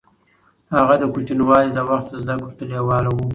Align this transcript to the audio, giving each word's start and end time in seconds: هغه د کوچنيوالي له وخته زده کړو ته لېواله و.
هغه 0.75 0.95
د 0.97 1.03
کوچنيوالي 1.13 1.71
له 1.77 1.81
وخته 1.89 2.13
زده 2.23 2.33
کړو 2.39 2.53
ته 2.57 2.63
لېواله 2.71 3.09
و. 3.15 3.19